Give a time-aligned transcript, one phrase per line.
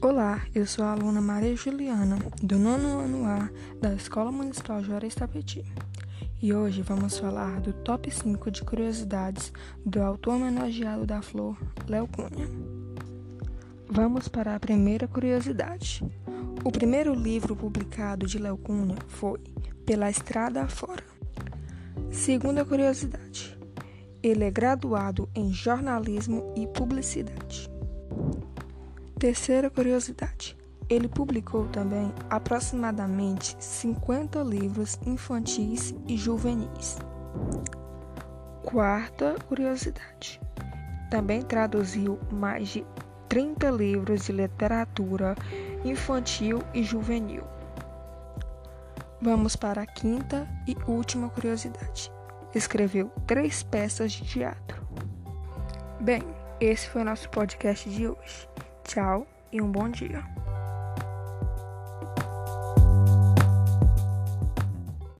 [0.00, 5.12] Olá, eu sou a aluna Maria Juliana, do nono ano A da Escola Municipal Juarez
[5.12, 5.64] Tapeti.
[6.40, 9.52] E hoje vamos falar do top 5 de curiosidades
[9.84, 11.58] do autor homenageado da flor,
[11.88, 12.48] Léo Cunha.
[13.90, 16.04] Vamos para a primeira curiosidade.
[16.64, 19.40] O primeiro livro publicado de Léo Cunha foi
[19.84, 21.02] Pela Estrada Afora.
[22.12, 23.58] Segunda curiosidade.
[24.22, 27.77] Ele é graduado em jornalismo e publicidade.
[29.18, 30.56] Terceira curiosidade:
[30.88, 36.98] ele publicou também aproximadamente 50 livros infantis e juvenis.
[38.62, 40.40] Quarta curiosidade:
[41.10, 42.86] também traduziu mais de
[43.28, 45.34] 30 livros de literatura
[45.84, 47.42] infantil e juvenil.
[49.20, 52.12] Vamos para a quinta e última curiosidade.
[52.54, 54.86] Escreveu três peças de teatro.
[56.00, 56.22] Bem,
[56.60, 58.48] esse foi o nosso podcast de hoje.
[58.88, 60.24] Tchau e um bom dia.